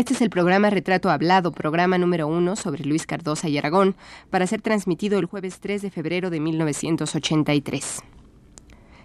[0.00, 3.96] Este es el programa Retrato Hablado, programa número uno sobre Luis Cardosa y Aragón,
[4.30, 8.00] para ser transmitido el jueves 3 de febrero de 1983.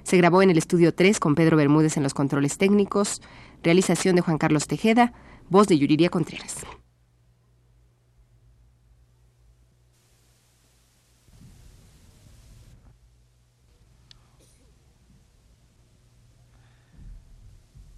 [0.04, 3.22] Se grabó en el estudio 3 con Pedro Bermúdez en los controles técnicos,
[3.62, 5.12] realización de Juan Carlos Tejeda,
[5.50, 6.60] voz de Yuriria Contreras.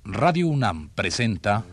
[0.04, 1.64] Radio UNAM presenta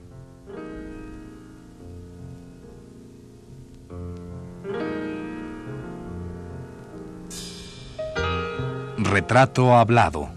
[9.05, 10.31] Retrato hablado.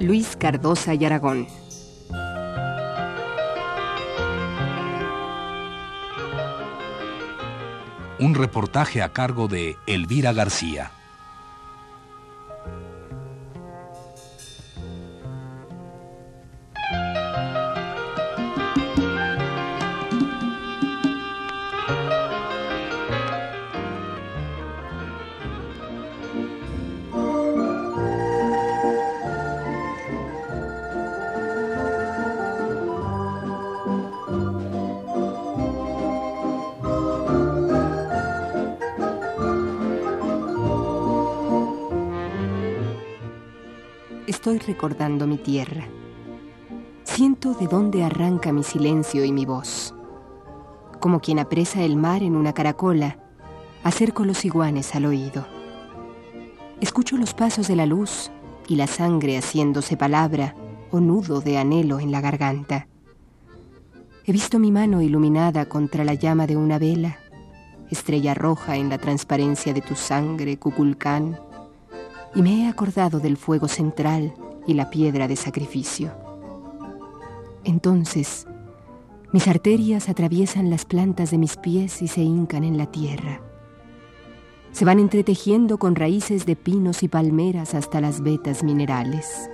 [0.00, 1.46] Luis Cardosa y Aragón.
[8.18, 10.90] Un reportaje a cargo de Elvira García.
[45.42, 45.84] Tierra.
[47.04, 49.94] Siento de dónde arranca mi silencio y mi voz.
[51.00, 53.18] Como quien apresa el mar en una caracola,
[53.82, 55.46] acerco los iguanes al oído.
[56.80, 58.30] Escucho los pasos de la luz
[58.68, 60.54] y la sangre haciéndose palabra
[60.90, 62.86] o nudo de anhelo en la garganta.
[64.24, 67.18] He visto mi mano iluminada contra la llama de una vela,
[67.90, 71.38] estrella roja en la transparencia de tu sangre, Cuculcán
[72.34, 74.34] y me he acordado del fuego central
[74.66, 76.12] y la piedra de sacrificio.
[77.64, 78.46] Entonces,
[79.32, 83.40] mis arterias atraviesan las plantas de mis pies y se hincan en la tierra.
[84.72, 89.50] Se van entretejiendo con raíces de pinos y palmeras hasta las vetas minerales.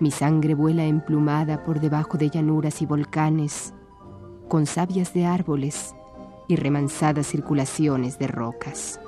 [0.00, 3.74] Mi sangre vuela emplumada por debajo de llanuras y volcanes,
[4.48, 5.94] con sabias de árboles
[6.48, 9.00] y remansadas circulaciones de rocas.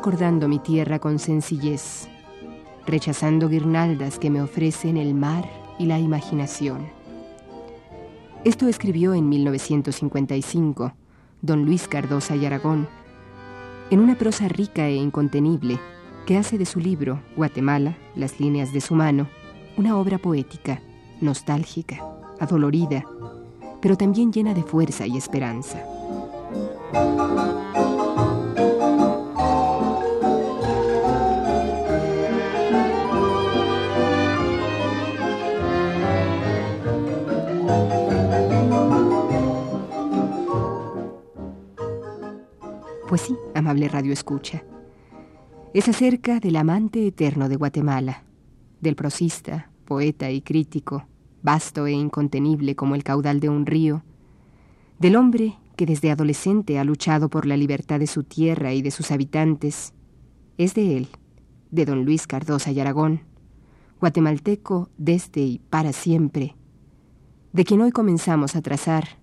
[0.00, 2.08] Recordando mi tierra con sencillez,
[2.86, 5.46] rechazando guirnaldas que me ofrecen el mar
[5.78, 6.86] y la imaginación.
[8.42, 10.94] Esto escribió en 1955
[11.42, 12.88] don Luis Cardosa y Aragón,
[13.90, 15.78] en una prosa rica e incontenible
[16.24, 19.28] que hace de su libro Guatemala, las líneas de su mano,
[19.76, 20.80] una obra poética,
[21.20, 22.02] nostálgica,
[22.38, 23.04] adolorida,
[23.82, 25.84] pero también llena de fuerza y esperanza.
[43.10, 44.62] Pues sí, amable Radio Escucha.
[45.74, 48.22] Es acerca del amante eterno de Guatemala,
[48.80, 51.08] del prosista, poeta y crítico,
[51.42, 54.04] vasto e incontenible como el caudal de un río,
[55.00, 58.92] del hombre que desde adolescente ha luchado por la libertad de su tierra y de
[58.92, 59.92] sus habitantes.
[60.56, 61.08] Es de él,
[61.72, 63.22] de don Luis Cardosa y Aragón,
[63.98, 66.54] guatemalteco desde y para siempre,
[67.52, 69.18] de quien hoy comenzamos a trazar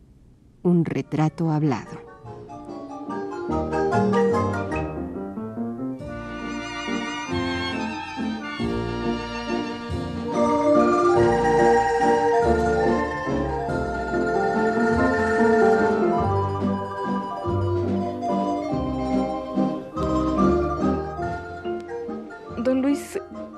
[0.61, 2.06] un retrato hablado.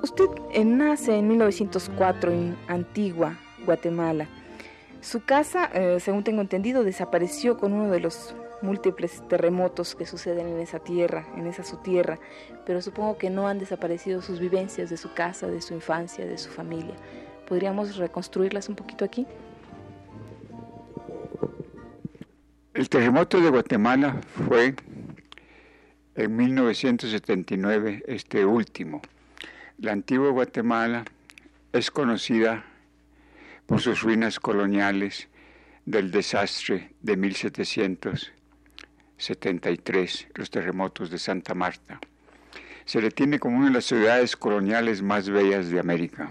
[0.02, 0.30] Usted
[0.66, 4.28] nace en 1904 en Antigua, Guatemala.
[5.02, 10.48] Su casa, eh, según tengo entendido, desapareció con uno de los múltiples terremotos que suceden
[10.48, 12.20] en esa tierra, en esa su tierra,
[12.66, 16.38] pero supongo que no han desaparecido sus vivencias de su casa, de su infancia, de
[16.38, 16.96] su familia.
[17.48, 19.26] ¿Podríamos reconstruirlas un poquito aquí?
[22.74, 24.76] El terremoto de Guatemala fue
[26.16, 29.02] en 1979, este último.
[29.82, 31.06] La antigua Guatemala
[31.72, 32.66] es conocida
[33.66, 35.30] por sus ruinas coloniales
[35.86, 38.34] del desastre de 1700
[39.16, 42.02] 73, los terremotos de Santa Marta.
[42.84, 46.28] Se le tiene como una de las ciudades coloniales más bellas de América.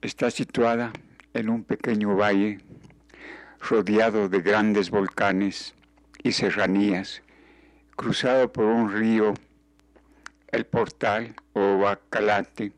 [0.00, 0.90] Está situada
[1.34, 2.60] en un pequeño valle
[3.60, 5.74] rodeado de grandes volcanes
[6.22, 7.22] y serranías,
[7.94, 9.34] cruzado por un río,
[10.48, 12.72] el Portal o Bacalate,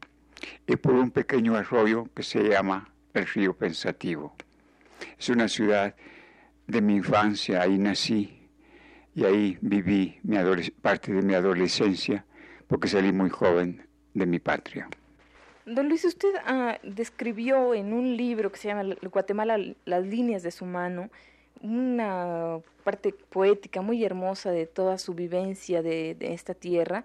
[0.66, 4.34] y por un pequeño arroyo que se llama el río Pensativo.
[5.18, 5.94] Es una ciudad
[6.66, 8.48] de mi infancia, ahí nací
[9.14, 10.36] y ahí viví mi
[10.82, 12.24] parte de mi adolescencia
[12.66, 14.88] porque salí muy joven de mi patria.
[15.64, 20.50] Don Luis, usted ah, describió en un libro que se llama Guatemala, las líneas de
[20.50, 21.10] su mano,
[21.60, 27.04] una parte poética muy hermosa de toda su vivencia de esta tierra.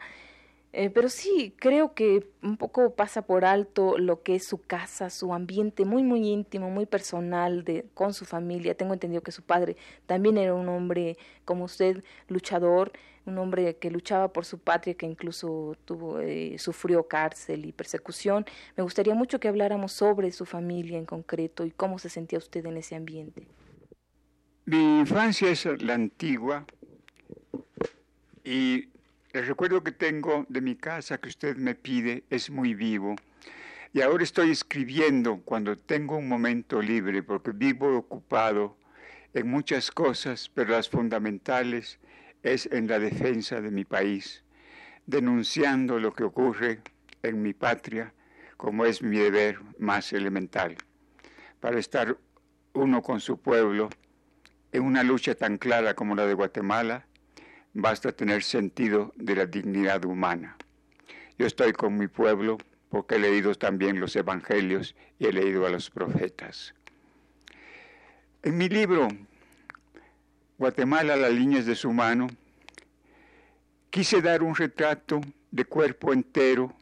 [0.74, 5.10] Eh, pero sí, creo que un poco pasa por alto lo que es su casa,
[5.10, 8.74] su ambiente muy, muy íntimo, muy personal de, con su familia.
[8.76, 9.76] Tengo entendido que su padre
[10.06, 12.94] también era un hombre como usted, luchador,
[13.26, 18.46] un hombre que luchaba por su patria, que incluso tuvo, eh, sufrió cárcel y persecución.
[18.78, 22.66] Me gustaría mucho que habláramos sobre su familia en concreto y cómo se sentía usted
[22.66, 23.46] en ese ambiente.
[24.66, 26.66] Mi infancia es la antigua
[28.46, 28.88] y
[29.34, 33.16] el recuerdo que tengo de mi casa que usted me pide es muy vivo.
[33.94, 38.78] Y ahora estoy escribiendo cuando tengo un momento libre, porque vivo ocupado
[39.34, 42.00] en muchas cosas, pero las fundamentales
[42.44, 44.44] es en la defensa de mi país,
[45.06, 46.82] denunciando lo que ocurre
[47.24, 48.14] en mi patria,
[48.58, 50.76] como es mi deber más elemental,
[51.60, 52.18] para estar
[52.74, 53.90] uno con su pueblo
[54.72, 57.06] en una lucha tan clara como la de Guatemala,
[57.74, 60.58] basta tener sentido de la dignidad humana.
[61.38, 62.58] Yo estoy con mi pueblo
[62.90, 66.74] porque he leído también los evangelios y he leído a los profetas.
[68.44, 69.08] En mi libro,
[70.58, 72.28] Guatemala, las líneas de su mano,
[73.90, 75.22] quise dar un retrato
[75.52, 76.74] de cuerpo entero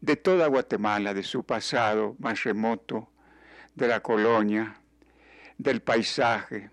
[0.00, 3.08] de toda Guatemala, de su pasado más remoto,
[3.74, 4.76] de la colonia,
[5.58, 6.70] del paisaje,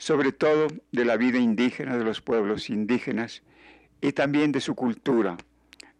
[0.00, 3.42] sobre todo de la vida indígena de los pueblos indígenas
[4.00, 5.36] y también de su cultura,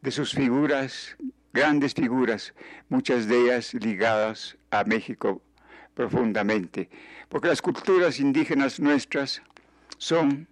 [0.00, 1.18] de sus figuras,
[1.52, 2.54] grandes figuras,
[2.88, 5.42] muchas de ellas ligadas a México
[5.92, 6.88] profundamente,
[7.28, 9.42] porque las culturas indígenas nuestras
[9.98, 10.48] son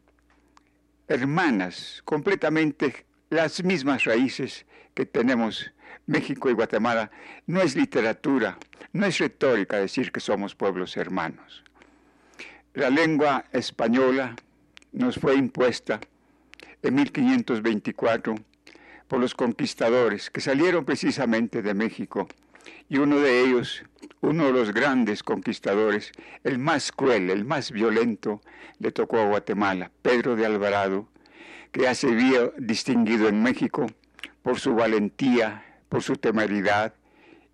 [1.08, 5.72] hermanas, completamente las mismas raíces que tenemos
[6.04, 7.10] México y Guatemala.
[7.46, 8.58] No es literatura,
[8.92, 11.64] no es retórica decir que somos pueblos hermanos.
[12.74, 14.36] La lengua española
[14.92, 16.00] nos fue impuesta
[16.82, 18.34] en 1524
[19.08, 22.28] por los conquistadores que salieron precisamente de México
[22.90, 23.84] y uno de ellos,
[24.20, 26.12] uno de los grandes conquistadores,
[26.44, 28.42] el más cruel, el más violento,
[28.78, 31.08] le tocó a Guatemala, Pedro de Alvarado,
[31.72, 32.14] que ya se
[32.58, 33.86] distinguido en México
[34.42, 36.94] por su valentía, por su temeridad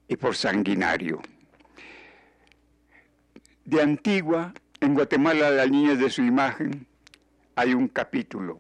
[0.09, 1.23] y por sanguinario.
[3.65, 6.87] De Antigua en Guatemala, las líneas de su imagen,
[7.57, 8.59] hay un capítulo.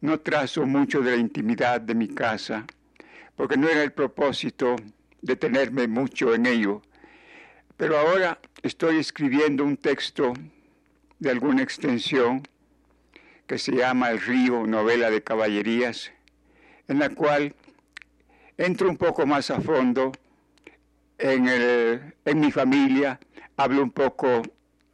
[0.00, 2.64] No trazo mucho de la intimidad de mi casa,
[3.34, 4.76] porque no era el propósito
[5.22, 6.82] detenerme mucho en ello,
[7.76, 10.32] pero ahora estoy escribiendo un texto
[11.18, 12.42] de alguna extensión
[13.46, 16.12] que se llama El río, novela de caballerías,
[16.88, 17.54] en la cual
[18.56, 20.12] entro un poco más a fondo
[21.18, 21.46] en,
[22.24, 23.18] en mi familia,
[23.56, 24.42] hablo un poco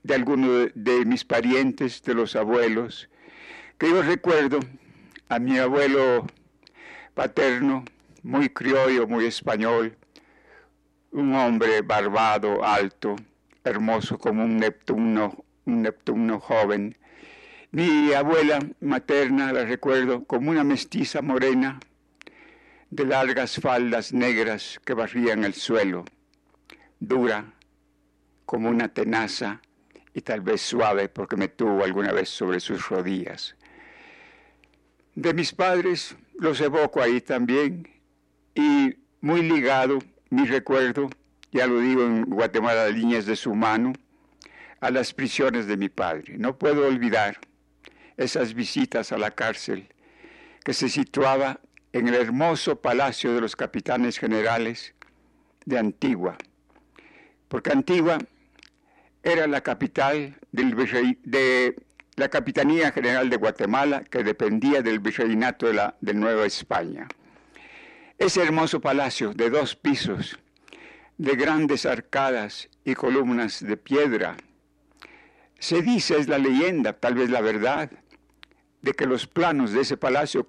[0.02, 3.08] de algunos de mis parientes, de los abuelos,
[3.78, 4.60] que yo recuerdo
[5.28, 6.26] a mi abuelo
[7.14, 7.84] paterno,
[8.22, 9.96] muy criollo, muy español,
[11.12, 13.16] un hombre barbado, alto,
[13.64, 16.96] hermoso como un Neptuno, un Neptuno joven.
[17.70, 21.80] Mi abuela materna la recuerdo como una mestiza morena
[22.90, 26.04] de largas faldas negras que barrían el suelo,
[27.00, 27.54] dura
[28.44, 29.60] como una tenaza
[30.14, 33.56] y tal vez suave porque me tuvo alguna vez sobre sus rodillas.
[35.14, 37.88] De mis padres los evoco ahí también
[38.54, 39.98] y muy ligado
[40.30, 41.10] mi recuerdo,
[41.50, 43.92] ya lo digo en Guatemala, líneas de su mano,
[44.80, 46.38] a las prisiones de mi padre.
[46.38, 47.38] No puedo olvidar
[48.16, 49.88] esas visitas a la cárcel
[50.64, 51.60] que se situaba
[51.92, 54.94] en el hermoso palacio de los capitanes generales
[55.66, 56.36] de Antigua,
[57.48, 58.18] porque Antigua
[59.22, 60.74] era la capital del
[61.22, 61.76] de
[62.16, 67.08] la Capitanía General de Guatemala, que dependía del virreinato de, la, de Nueva España.
[68.18, 70.38] Ese hermoso palacio de dos pisos,
[71.16, 74.36] de grandes arcadas y columnas de piedra,
[75.58, 77.90] se dice, es la leyenda, tal vez la verdad,
[78.82, 80.48] de que los planos de ese palacio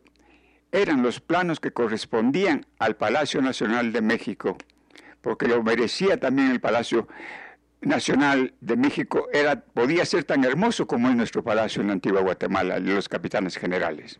[0.71, 4.57] eran los planos que correspondían al Palacio Nacional de México,
[5.21, 7.07] porque lo merecía también el Palacio
[7.85, 12.21] Nacional de México era, podía ser tan hermoso como es nuestro palacio en la antigua
[12.21, 14.19] Guatemala, los capitanes generales.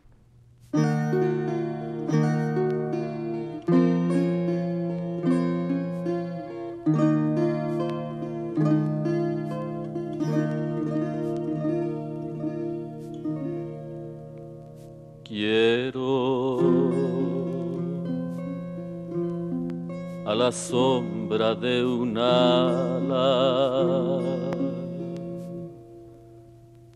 [20.44, 23.20] la sombra de un ala.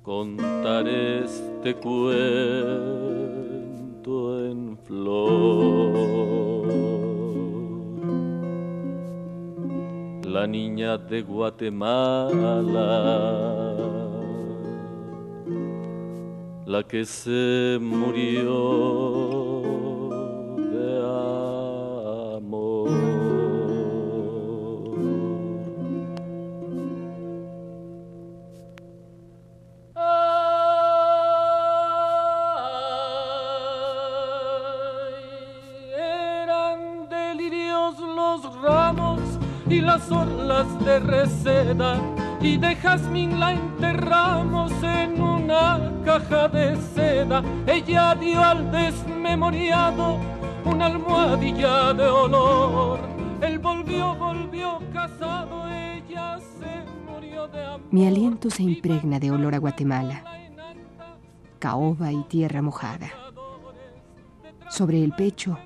[0.03, 3.25] Contar este cuento
[4.45, 5.97] en flor.
[10.23, 12.27] La niña de Guatemala,
[16.67, 19.46] la que se murió
[54.91, 57.87] casado, ella se murió de amor.
[57.91, 60.23] Mi aliento se impregna de olor a Guatemala,
[61.59, 63.09] caoba y tierra mojada.
[64.69, 65.57] Sobre el pecho,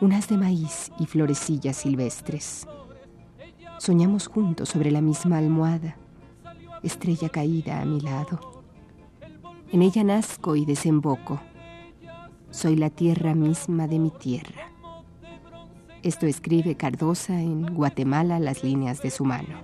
[0.00, 2.66] unas de maíz y florecillas silvestres.
[3.78, 5.96] Soñamos juntos sobre la misma almohada,
[6.82, 8.62] estrella caída a mi lado.
[9.70, 11.40] En ella nazco y desemboco.
[12.50, 14.71] Soy la tierra misma de mi tierra.
[16.02, 19.60] Esto escribe Cardosa en Guatemala las líneas de su mano.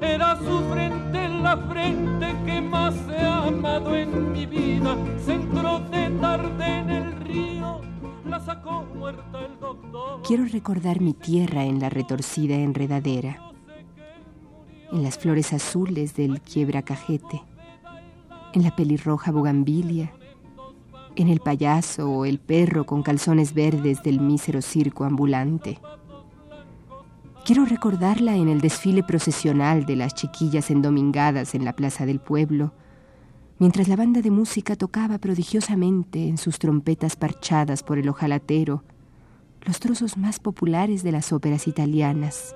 [0.00, 4.96] Era su frente la frente que más he amado en mi vida.
[5.24, 7.80] Centro de tarde en el río,
[8.24, 10.22] la sacó muerta el doctor.
[10.26, 13.48] Quiero recordar mi tierra en la retorcida enredadera
[14.92, 17.42] en las flores azules del quiebra cajete,
[18.54, 20.12] en la pelirroja bugambilia,
[21.18, 25.80] en el payaso o el perro con calzones verdes del mísero circo ambulante.
[27.44, 32.72] Quiero recordarla en el desfile procesional de las chiquillas endomingadas en la plaza del pueblo,
[33.58, 38.84] mientras la banda de música tocaba prodigiosamente en sus trompetas parchadas por el ojalatero
[39.62, 42.54] los trozos más populares de las óperas italianas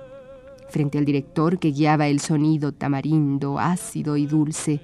[0.69, 4.81] frente al director que guiaba el sonido tamarindo, ácido y dulce,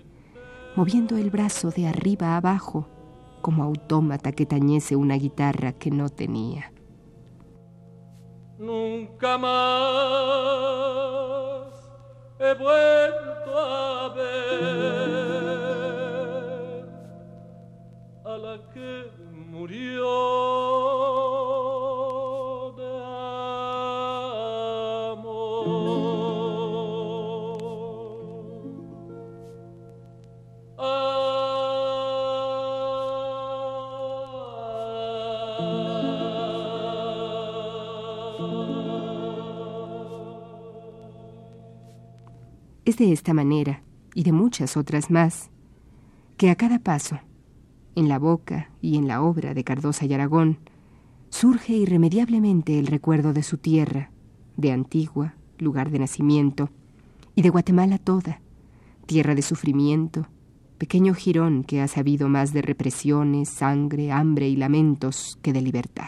[0.75, 2.88] moviendo el brazo de arriba a abajo
[3.41, 6.72] como autómata que tañese una guitarra que no tenía.
[8.58, 9.60] Nunca más
[12.39, 15.68] he vuelto a ver
[42.89, 43.84] Es de esta manera,
[44.15, 45.51] y de muchas otras más,
[46.38, 47.19] que a cada paso,
[47.93, 50.58] en la boca y en la obra de Cardosa y Aragón,
[51.29, 54.10] surge irremediablemente el recuerdo de su tierra,
[54.58, 56.72] de Antigua, lugar de nacimiento,
[57.36, 58.41] y de Guatemala toda,
[59.05, 60.25] tierra de sufrimiento,
[60.79, 65.98] pequeño jirón que ha sabido más de represiones, sangre, hambre y lamentos que de libertad.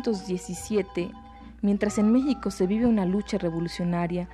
[0.00, 1.10] 1917,
[1.60, 4.28] mientras en México se vive una lucha revolucionaria,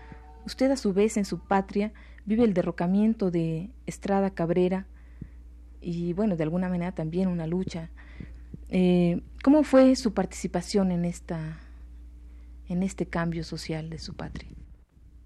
[0.44, 1.92] usted a su vez en su patria
[2.24, 4.86] vive el derrocamiento de Estrada Cabrera
[5.80, 7.90] y bueno, de alguna manera también una lucha.
[8.68, 11.58] Eh, ¿Cómo fue su participación en, esta,
[12.68, 14.50] en este cambio social de su patria?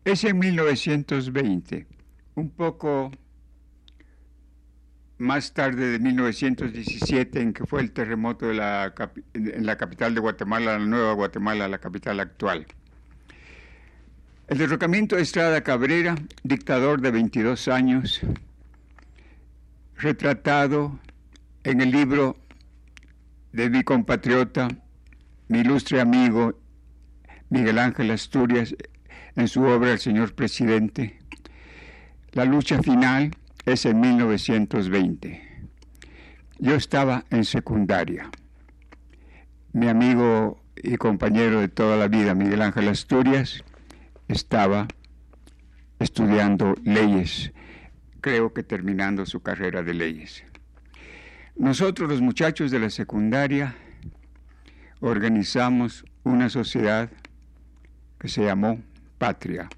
[0.05, 1.87] Es en 1920,
[2.35, 3.11] un poco
[5.21, 8.55] más tarde de 1917, en que fue el terremoto de
[9.35, 12.67] en la capital de Guatemala, la nueva Guatemala, la capital actual.
[14.49, 18.21] El derrocamiento de Estrada Cabrera, dictador de 22 años,
[19.97, 20.99] retratado
[21.65, 22.37] en el libro
[23.53, 24.69] de mi compatriota,
[25.49, 26.59] mi ilustre amigo
[27.51, 28.75] Miguel Ángel Asturias,
[29.37, 31.19] en su obra El señor presidente.
[32.33, 33.33] La lucha final
[33.67, 35.43] es en 1920.
[36.59, 38.31] Yo estaba en secundaria.
[39.73, 43.65] Mi amigo y compañero de toda la vida, Miguel Ángel Asturias,
[44.29, 44.89] estaba
[45.99, 47.53] estudiando leyes,
[48.21, 50.45] creo que terminando su carrera de leyes.
[51.57, 53.77] Nosotros los muchachos de la secundaria
[55.01, 57.11] organizamos una sociedad
[58.19, 58.81] que se llamó
[59.19, 59.69] Patria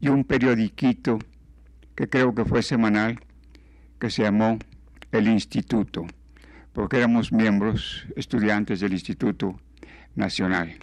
[0.00, 1.18] y un periodiquito
[2.00, 3.20] que creo que fue semanal
[3.98, 4.58] que se llamó
[5.12, 6.06] El Instituto,
[6.72, 9.60] porque éramos miembros estudiantes del Instituto
[10.14, 10.78] Nacional.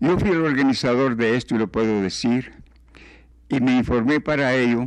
[0.00, 2.54] Yo fui el organizador de esto y lo puedo decir,
[3.50, 4.86] y me informé para ello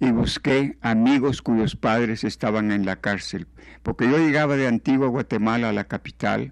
[0.00, 3.46] y busqué amigos cuyos padres estaban en la cárcel,
[3.84, 6.50] porque yo llegaba de Antigua Guatemala a la capital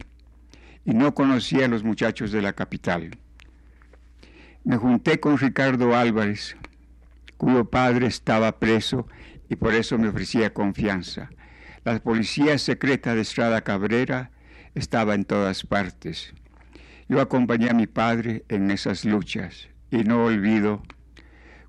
[0.84, 3.18] y no conocía a los muchachos de la capital.
[4.62, 6.56] Me junté con Ricardo Álvarez,
[7.36, 9.06] cuyo padre estaba preso
[9.48, 11.30] y por eso me ofrecía confianza.
[11.84, 14.30] La policía secreta de Estrada Cabrera
[14.74, 16.34] estaba en todas partes.
[17.08, 20.82] Yo acompañé a mi padre en esas luchas y no olvido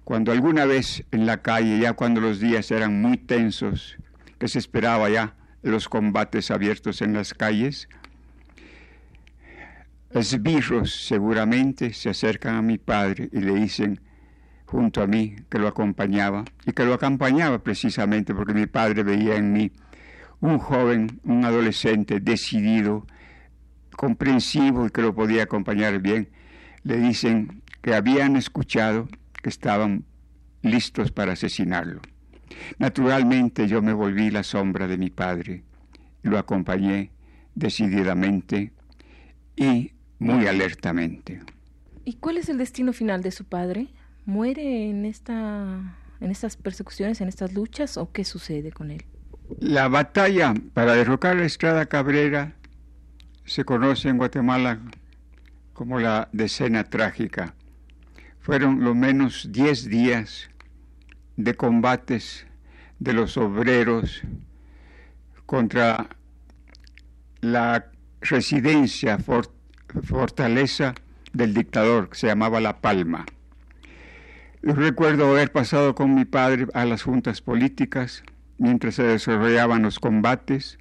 [0.04, 3.98] cuando alguna vez en la calle, ya cuando los días eran muy tensos,
[4.40, 7.90] que se esperaba ya los combates abiertos en las calles,
[10.12, 14.00] esbirros seguramente se acercan a mi padre y le dicen
[14.68, 19.36] junto a mí que lo acompañaba y que lo acompañaba precisamente porque mi padre veía
[19.36, 19.72] en mí
[20.42, 23.08] un joven, un adolescente decidido,
[23.96, 26.30] comprensivo y que lo podía acompañar bien,
[26.84, 29.08] le dicen que habían escuchado
[29.42, 30.04] que estaban
[30.62, 32.02] listos para asesinarlo.
[32.78, 35.64] Naturalmente yo me volví la sombra de mi padre,
[36.24, 37.12] lo acompañé
[37.56, 38.74] decididamente
[39.56, 41.40] y muy alertamente.
[42.04, 43.88] ¿Y cuál es el destino final de su padre?
[44.28, 49.06] ¿Muere en esta en estas persecuciones, en estas luchas o qué sucede con él?
[49.62, 52.54] La batalla para derrocar a Estrada Cabrera
[53.46, 54.82] se conoce en Guatemala
[55.72, 57.56] como la decena trágica.
[58.42, 60.50] Fueron lo menos 10 días
[61.38, 62.46] de combates
[63.00, 64.24] de los obreros
[65.46, 66.10] contra
[67.40, 69.20] la residencia,
[70.04, 70.96] fortaleza
[71.32, 73.26] del dictador, que se llamaba La Palma.
[74.62, 78.24] Recuerdo haber pasado con mi padre a las juntas políticas
[78.58, 80.78] mientras se desarrollaban los combates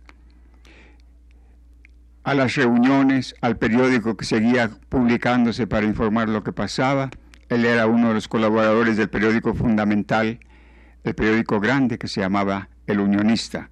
[2.27, 7.09] a las reuniones, al periódico que seguía publicándose para informar lo que pasaba.
[7.49, 10.41] Él era uno de los colaboradores del periódico fundamental,
[11.05, 13.71] el periódico grande que se llamaba El Unionista,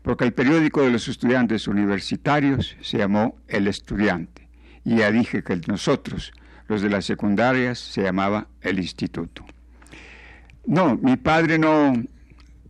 [0.00, 4.48] porque el periódico de los estudiantes universitarios se llamó El Estudiante.
[4.82, 6.32] Y ya dije que nosotros,
[6.70, 9.44] los de las secundarias, se llamaba El Instituto.
[10.64, 11.92] No, mi padre no,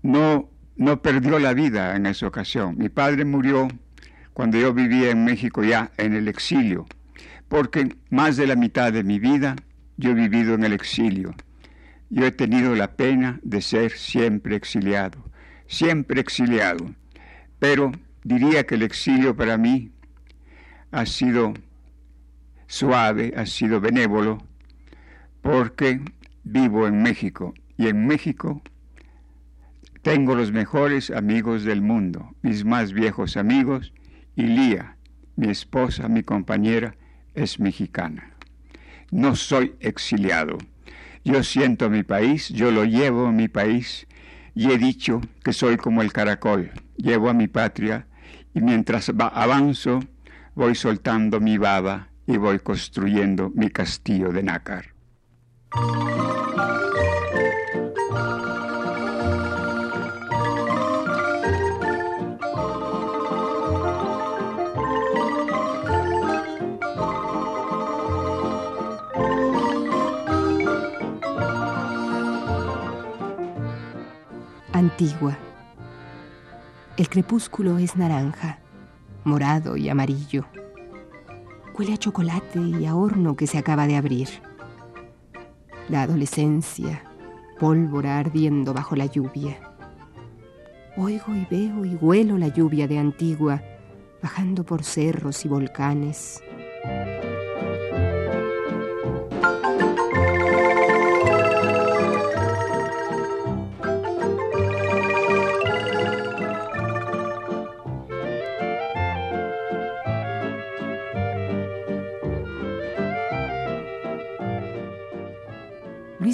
[0.03, 2.79] no, no perdió la vida en esa ocasión.
[2.79, 3.69] Mi padre murió
[4.33, 6.87] cuando yo vivía en México ya en el exilio,
[7.49, 9.55] porque más de la mitad de mi vida
[9.99, 11.35] yo he vivido en el exilio.
[12.09, 15.23] Yo he tenido la pena de ser siempre exiliado,
[15.67, 16.87] siempre exiliado,
[17.59, 17.93] pero
[18.25, 19.91] diría que el exilio para mí
[20.91, 21.53] ha sido
[22.71, 24.39] suave, ha sido benévolo,
[25.43, 26.01] porque
[26.45, 28.63] vivo en México y en México
[30.03, 33.93] tengo los mejores amigos del mundo, mis más viejos amigos,
[34.37, 34.97] y Lía,
[35.35, 36.95] mi esposa, mi compañera,
[37.35, 38.31] es mexicana.
[39.11, 40.57] No soy exiliado.
[41.25, 44.07] Yo siento mi país, yo lo llevo a mi país
[44.55, 46.71] y he dicho que soy como el caracol.
[46.97, 48.07] Llevo a mi patria
[48.55, 50.01] y mientras avanzo
[50.55, 54.85] voy soltando mi baba y voy construyendo mi castillo de nácar.
[74.73, 75.37] Antigua.
[76.97, 78.61] El crepúsculo es naranja,
[79.25, 80.47] morado y amarillo.
[81.81, 84.29] Huele a chocolate y a horno que se acaba de abrir.
[85.88, 87.03] La adolescencia,
[87.59, 89.59] pólvora ardiendo bajo la lluvia.
[90.99, 93.62] Oigo y veo y huelo la lluvia de Antigua,
[94.23, 96.43] bajando por cerros y volcanes.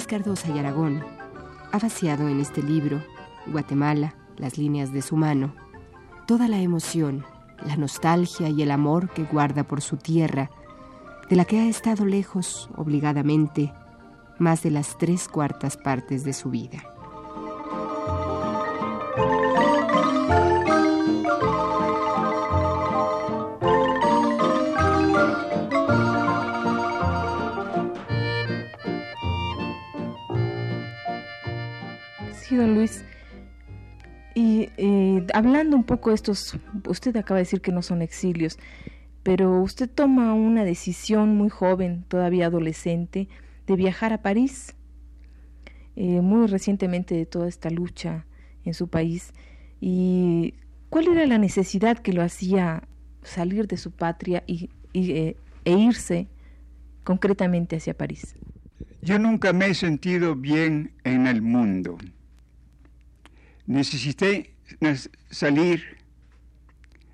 [0.07, 1.03] Cardosa y Aragón
[1.73, 3.03] ha vaciado en este libro,
[3.45, 5.53] Guatemala, las líneas de su mano,
[6.25, 7.25] toda la emoción,
[7.65, 10.49] la nostalgia y el amor que guarda por su tierra,
[11.29, 13.73] de la que ha estado lejos, obligadamente,
[14.39, 16.83] más de las tres cuartas partes de su vida.
[32.65, 33.03] Luis.
[34.33, 34.69] Y
[35.33, 38.59] hablando un poco de estos, usted acaba de decir que no son exilios,
[39.23, 43.27] pero usted toma una decisión muy joven, todavía adolescente,
[43.65, 44.75] de viajar a París,
[45.95, 48.25] eh, muy recientemente de toda esta lucha
[48.63, 49.33] en su país.
[49.81, 50.53] ¿Y
[50.89, 52.83] cuál era la necesidad que lo hacía
[53.23, 56.27] salir de su patria y, eh, e irse
[57.03, 58.35] concretamente hacia París?
[59.01, 61.97] Yo nunca me he sentido bien en el mundo.
[63.67, 64.55] Necesité
[65.29, 65.83] salir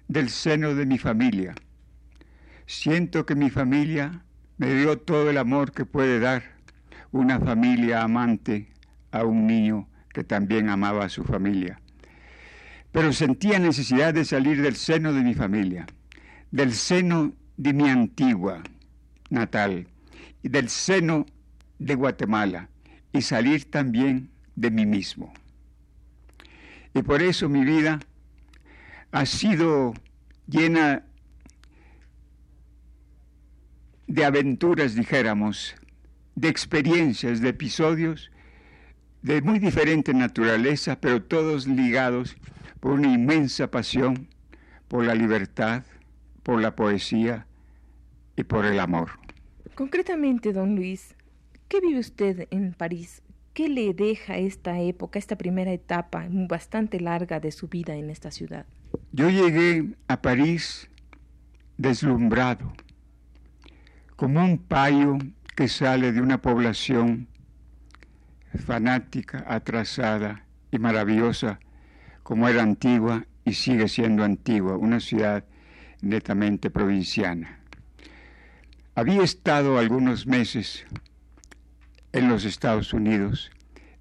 [0.07, 1.55] del seno de mi familia.
[2.67, 4.23] Siento que mi familia
[4.57, 6.43] me dio todo el amor que puede dar
[7.11, 8.67] una familia amante
[9.11, 11.81] a un niño que también amaba a su familia.
[12.91, 15.87] Pero sentía necesidad de salir del seno de mi familia,
[16.51, 18.61] del seno de mi antigua
[19.31, 19.87] natal
[20.43, 21.25] y del seno
[21.79, 22.69] de Guatemala
[23.11, 25.33] y salir también de mí mismo.
[26.93, 27.99] Y por eso mi vida
[29.11, 29.93] ha sido
[30.47, 31.05] llena
[34.07, 35.75] de aventuras, dijéramos,
[36.35, 38.31] de experiencias, de episodios
[39.23, 42.35] de muy diferente naturaleza, pero todos ligados
[42.79, 44.27] por una inmensa pasión
[44.89, 45.83] por la libertad,
[46.43, 47.47] por la poesía
[48.35, 49.11] y por el amor.
[49.75, 51.15] Concretamente, don Luis,
[51.69, 53.23] ¿qué vive usted en París?
[53.53, 58.31] ¿Qué le deja esta época, esta primera etapa bastante larga de su vida en esta
[58.31, 58.65] ciudad?
[59.11, 60.89] Yo llegué a París
[61.77, 62.73] deslumbrado,
[64.15, 65.19] como un payo
[65.55, 67.27] que sale de una población
[68.65, 71.59] fanática, atrasada y maravillosa
[72.23, 75.43] como era antigua y sigue siendo antigua, una ciudad
[76.01, 77.59] netamente provinciana.
[78.95, 80.85] Había estado algunos meses
[82.13, 83.51] en los Estados Unidos,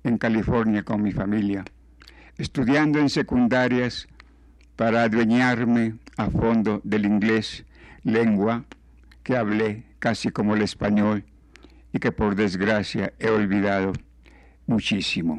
[0.04, 1.64] en California con mi familia,
[2.36, 4.06] estudiando en secundarias
[4.76, 7.64] para adueñarme a fondo del inglés,
[8.04, 8.64] lengua
[9.22, 11.24] que hablé casi como el español
[11.92, 13.92] y que por desgracia he olvidado
[14.66, 15.36] muchísimo.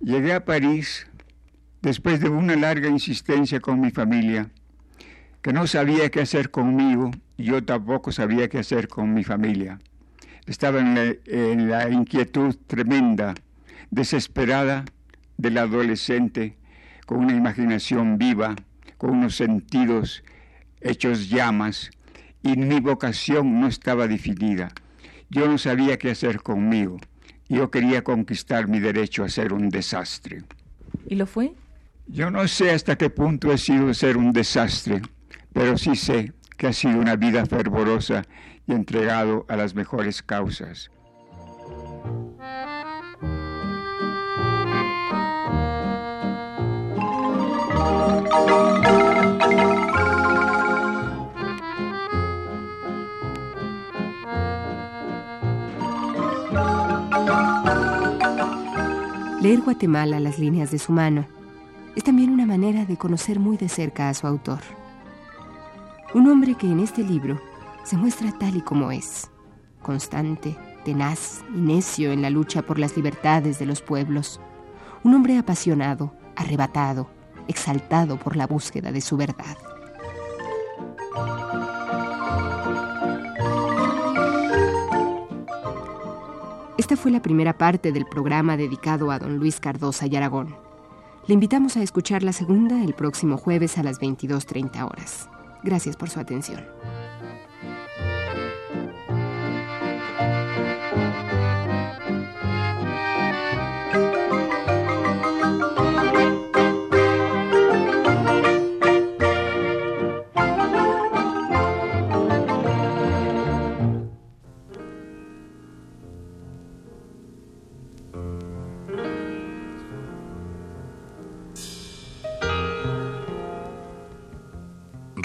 [0.00, 1.08] Llegué a París
[1.82, 4.50] después de una larga insistencia con mi familia,
[5.42, 9.78] que no sabía qué hacer conmigo y yo tampoco sabía qué hacer con mi familia.
[10.48, 13.34] Estaba en la, en la inquietud tremenda,
[13.90, 14.86] desesperada
[15.36, 16.56] del adolescente,
[17.04, 18.56] con una imaginación viva,
[18.96, 20.24] con unos sentidos
[20.80, 21.90] hechos llamas,
[22.42, 24.70] y mi vocación no estaba definida.
[25.28, 26.98] Yo no sabía qué hacer conmigo.
[27.50, 30.44] Yo quería conquistar mi derecho a ser un desastre.
[31.06, 31.52] ¿Y lo fue?
[32.06, 35.02] Yo no sé hasta qué punto he sido ser un desastre,
[35.52, 38.24] pero sí sé que ha sido una vida fervorosa
[38.68, 40.90] y entregado a las mejores causas.
[59.40, 61.26] Leer Guatemala las líneas de su mano
[61.96, 64.60] es también una manera de conocer muy de cerca a su autor.
[66.12, 67.40] Un hombre que en este libro
[67.88, 69.30] se muestra tal y como es,
[69.80, 74.42] constante, tenaz y necio en la lucha por las libertades de los pueblos.
[75.04, 77.08] Un hombre apasionado, arrebatado,
[77.46, 79.56] exaltado por la búsqueda de su verdad.
[86.76, 90.54] Esta fue la primera parte del programa dedicado a don Luis Cardosa y Aragón.
[91.26, 95.30] Le invitamos a escuchar la segunda el próximo jueves a las 22.30 horas.
[95.62, 96.66] Gracias por su atención.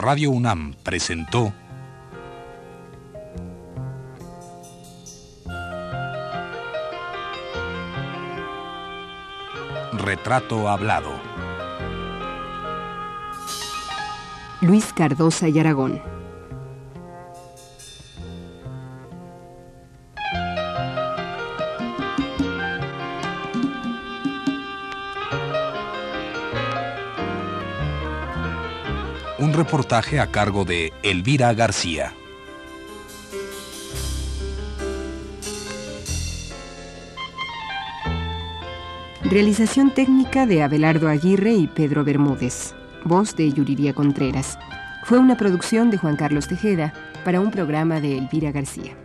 [0.05, 1.53] Radio UNAM presentó
[9.93, 11.09] Retrato Hablado.
[14.59, 16.01] Luis Cardosa y Aragón.
[29.53, 32.15] Reportaje a cargo de Elvira García.
[39.21, 42.73] Realización técnica de Abelardo Aguirre y Pedro Bermúdez.
[43.05, 44.57] Voz de Yuriria Contreras.
[45.03, 46.91] Fue una producción de Juan Carlos Tejeda
[47.23, 48.97] para un programa de Elvira García.